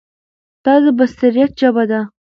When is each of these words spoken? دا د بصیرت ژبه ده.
دا 0.63 0.73
د 0.83 0.85
بصیرت 0.97 1.51
ژبه 1.59 1.83
ده. 1.91 1.99